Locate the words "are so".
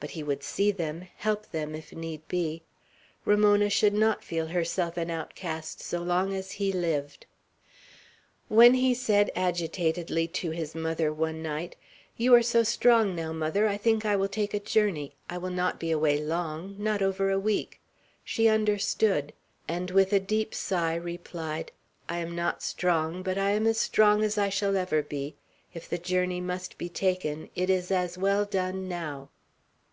12.34-12.62